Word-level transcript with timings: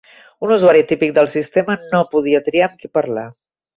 Un 0.45 0.53
usuari 0.53 0.81
típic 0.91 1.13
del 1.17 1.29
sistema 1.33 1.77
no 1.93 1.99
podia 2.15 2.43
triar 2.49 2.67
amb 2.71 2.81
qui 2.83 2.93
parlar. 3.01 3.27